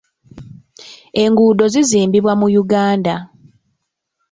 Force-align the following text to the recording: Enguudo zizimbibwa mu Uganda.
Enguudo 1.23 1.63
zizimbibwa 1.73 2.33
mu 2.39 2.47
Uganda. 2.63 3.15